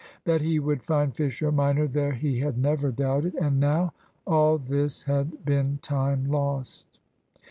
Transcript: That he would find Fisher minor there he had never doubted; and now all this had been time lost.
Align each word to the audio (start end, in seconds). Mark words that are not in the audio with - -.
That 0.23 0.41
he 0.41 0.57
would 0.57 0.81
find 0.81 1.15
Fisher 1.15 1.51
minor 1.51 1.87
there 1.87 2.13
he 2.13 2.39
had 2.39 2.57
never 2.57 2.91
doubted; 2.91 3.35
and 3.35 3.59
now 3.59 3.93
all 4.25 4.57
this 4.57 5.03
had 5.03 5.45
been 5.45 5.77
time 5.83 6.25
lost. 6.25 6.97